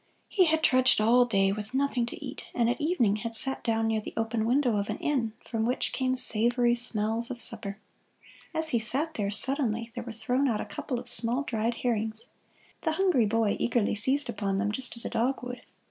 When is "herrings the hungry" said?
11.83-13.27